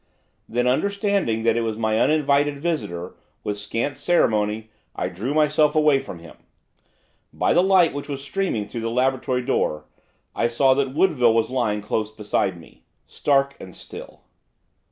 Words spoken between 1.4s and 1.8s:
that it was